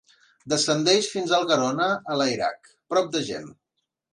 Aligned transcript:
Descendeix 0.53 1.09
fins 1.17 1.35
al 1.39 1.45
Garona 1.53 1.91
a 2.15 2.17
Layrac, 2.23 2.73
prop 2.95 3.13
d'Agen. 3.17 3.47